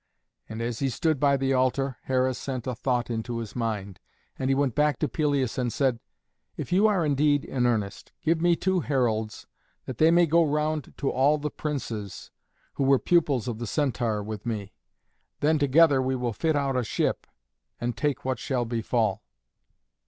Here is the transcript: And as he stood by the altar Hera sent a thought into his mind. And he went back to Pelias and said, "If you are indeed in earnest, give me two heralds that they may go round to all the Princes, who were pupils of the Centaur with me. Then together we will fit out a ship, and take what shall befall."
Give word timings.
And 0.49 0.63
as 0.63 0.79
he 0.79 0.89
stood 0.89 1.19
by 1.19 1.37
the 1.37 1.53
altar 1.53 1.97
Hera 2.05 2.33
sent 2.33 2.65
a 2.65 2.73
thought 2.73 3.11
into 3.11 3.37
his 3.37 3.55
mind. 3.55 3.99
And 4.39 4.49
he 4.49 4.55
went 4.55 4.73
back 4.73 4.97
to 4.97 5.07
Pelias 5.07 5.59
and 5.59 5.71
said, 5.71 5.99
"If 6.57 6.71
you 6.71 6.87
are 6.87 7.05
indeed 7.05 7.45
in 7.45 7.67
earnest, 7.67 8.11
give 8.23 8.41
me 8.41 8.55
two 8.55 8.79
heralds 8.79 9.45
that 9.85 9.99
they 9.99 10.09
may 10.09 10.25
go 10.25 10.43
round 10.43 10.95
to 10.97 11.11
all 11.11 11.37
the 11.37 11.51
Princes, 11.51 12.31
who 12.73 12.83
were 12.83 12.97
pupils 12.97 13.47
of 13.47 13.59
the 13.59 13.67
Centaur 13.67 14.23
with 14.23 14.43
me. 14.43 14.73
Then 15.39 15.59
together 15.59 16.01
we 16.01 16.15
will 16.15 16.33
fit 16.33 16.55
out 16.55 16.75
a 16.75 16.83
ship, 16.83 17.27
and 17.79 17.95
take 17.95 18.25
what 18.25 18.39
shall 18.39 18.65
befall." 18.65 19.23